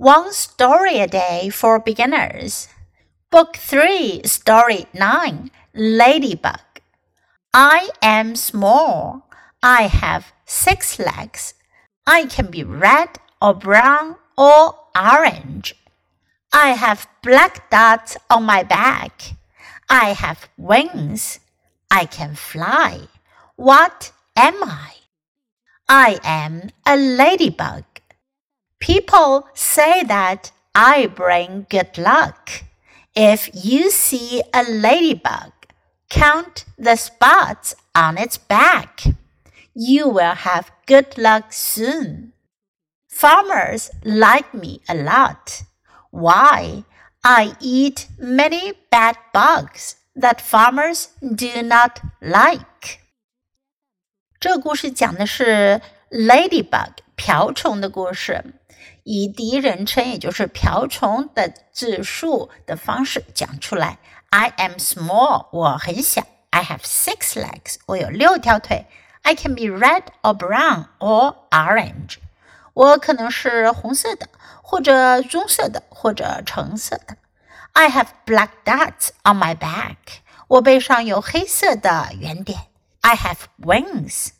[0.00, 2.68] One Story a Day for Beginners.
[3.30, 6.80] Book 3, Story 9 Ladybug.
[7.52, 9.28] I am small.
[9.62, 11.52] I have six legs.
[12.06, 15.74] I can be red or brown or orange.
[16.50, 19.36] I have black dots on my back.
[19.90, 21.40] I have wings.
[21.90, 23.00] I can fly.
[23.56, 24.94] What am I?
[25.90, 27.84] I am a ladybug.
[28.79, 32.63] People say that I bring good luck.
[33.15, 35.51] If you see a ladybug,
[36.09, 39.03] count the spots on its back.
[39.73, 42.33] You will have good luck soon.
[43.07, 45.63] Farmers like me a lot.
[46.11, 46.83] Why?
[47.23, 52.99] I eat many bad bugs that farmers do not like.
[54.39, 55.81] 这故事讲的是
[56.11, 58.43] ladybug 瓢虫的故事。
[59.02, 63.98] 以第一人称，也就是瓢虫的字数的方式讲出来。
[64.28, 66.22] I am small，我很小。
[66.50, 68.86] I have six legs，我有六条腿。
[69.22, 72.16] I can be red or brown or orange，
[72.72, 74.28] 我可能是红色的，
[74.62, 77.16] 或者棕色的，或者橙色的。
[77.72, 79.96] I have black dots on my back，
[80.48, 82.58] 我背上有黑色的圆点。
[83.02, 84.30] I have wings，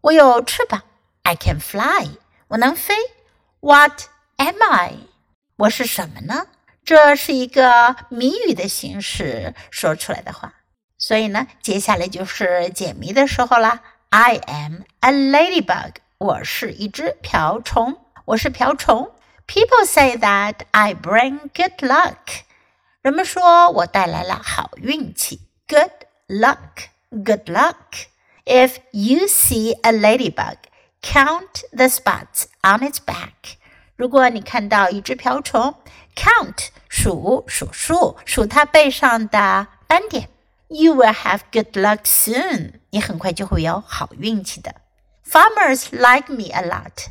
[0.00, 0.82] 我有翅膀。
[1.22, 2.16] I can fly，
[2.48, 2.94] 我能飞。
[3.60, 4.02] What
[4.36, 4.92] am I？
[5.56, 6.46] 我是什么呢？
[6.84, 10.54] 这是一个谜语的形式说出来的话。
[10.96, 13.82] 所以呢，接下来就是解谜的时候啦。
[14.10, 15.94] I am a ladybug。
[16.18, 17.98] 我是一只瓢虫。
[18.26, 19.10] 我是瓢虫。
[19.48, 22.42] People say that I bring good luck。
[23.02, 25.40] 人们说我带来了好运气。
[25.66, 25.90] Good
[26.28, 26.90] luck。
[27.10, 28.06] Good luck。
[28.44, 30.58] If you see a ladybug。
[31.01, 33.57] Count the spots on its back。
[33.95, 35.75] 如果你看到一只瓢虫，
[36.15, 40.29] count 数数数数它背上的斑点，
[40.69, 42.79] you will have good luck soon。
[42.91, 44.75] 你很快就会有好运气的。
[45.25, 47.07] Farmers like me a lot。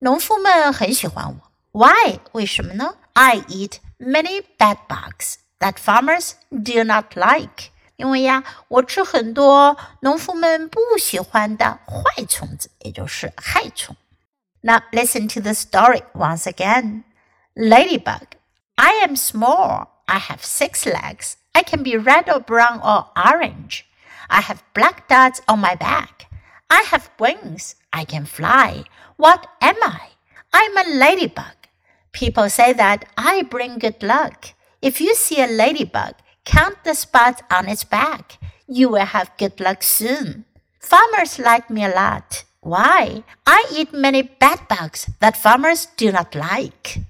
[0.00, 1.50] 农夫们很喜欢我。
[1.72, 2.20] Why？
[2.32, 2.94] 为什么呢？
[3.14, 7.70] I eat many bad bugs that farmers do not like。
[7.98, 13.96] 因为呀，我吃很多农夫们不喜欢的坏虫子，也就是害虫。
[14.62, 17.04] Now listen to the story once again.
[17.54, 18.36] Ladybug.
[18.76, 19.88] I am small.
[20.06, 21.34] I have six legs.
[21.52, 23.84] I can be red or brown or orange.
[24.28, 26.26] I have black dots on my back.
[26.68, 27.76] I have wings.
[27.92, 28.84] I can fly.
[29.16, 30.08] What am I?
[30.52, 31.54] I'm a ladybug.
[32.12, 34.54] People say that I bring good luck.
[34.80, 36.14] If you see a ladybug,
[36.49, 38.39] Count the spots on its back.
[38.67, 40.45] You will have good luck soon.
[40.79, 42.43] Farmers like me a lot.
[42.61, 43.23] Why?
[43.45, 47.01] I eat many bad bugs that farmers do not like.